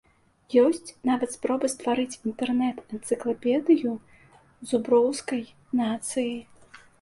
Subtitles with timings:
[0.61, 3.93] Ёсць нават спроба стварыць інтэрнэт-энцыклапедыю
[4.73, 5.43] зуброўскай
[5.85, 6.33] нацыі.